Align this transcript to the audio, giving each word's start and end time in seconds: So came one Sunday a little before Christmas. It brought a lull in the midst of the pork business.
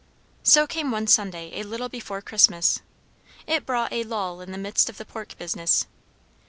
So 0.41 0.65
came 0.65 0.89
one 0.89 1.05
Sunday 1.05 1.51
a 1.61 1.61
little 1.63 1.87
before 1.87 2.23
Christmas. 2.23 2.81
It 3.45 3.67
brought 3.67 3.93
a 3.93 4.03
lull 4.03 4.41
in 4.41 4.51
the 4.51 4.57
midst 4.57 4.89
of 4.89 4.97
the 4.97 5.05
pork 5.05 5.37
business. 5.37 5.85